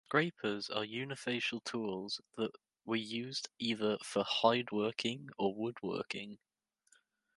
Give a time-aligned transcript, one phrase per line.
[0.07, 2.49] Scrapers are unifacial tools that
[2.85, 6.39] were used either for hideworking or woodworking.